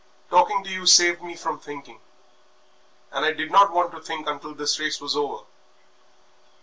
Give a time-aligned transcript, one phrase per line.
[0.31, 1.99] Talking to you saved me from thinking,
[3.11, 5.43] and I did not want to think until this race was over.